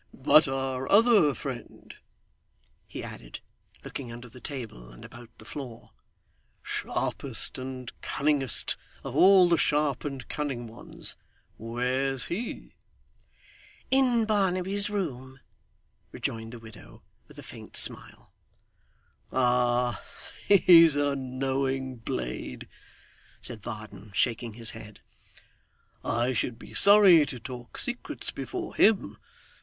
[0.23, 1.95] But our other friend,'
[2.87, 3.39] he added,
[3.83, 5.91] looking under the table and about the floor
[6.63, 11.17] 'sharpest and cunningest of all the sharp and cunning ones
[11.55, 12.73] where's he?'
[13.91, 15.39] 'In Barnaby's room,'
[16.11, 18.31] rejoined the widow, with a faint smile.
[19.31, 20.03] 'Ah!
[20.47, 22.67] He's a knowing blade!'
[23.39, 24.99] said Varden, shaking his head.
[26.03, 29.17] 'I should be sorry to talk secrets before him.